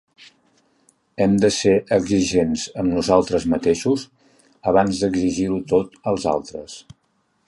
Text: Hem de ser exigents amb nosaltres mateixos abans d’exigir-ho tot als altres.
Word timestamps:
Hem 1.25 1.33
de 1.43 1.49
ser 1.57 1.73
exigents 1.97 2.63
amb 2.83 2.95
nosaltres 2.99 3.45
mateixos 3.53 4.05
abans 4.73 5.03
d’exigir-ho 5.05 5.61
tot 5.75 5.97
als 6.13 6.27
altres. 6.33 6.81